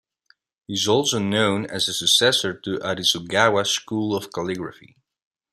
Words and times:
He 0.65 0.73
is 0.73 0.87
also 0.87 1.19
known 1.19 1.67
as 1.67 1.87
a 1.87 1.93
successor 1.93 2.55
to 2.61 2.79
Arisugawa 2.79 3.67
school 3.67 4.15
of 4.15 4.31
calligraphy. 4.33 4.97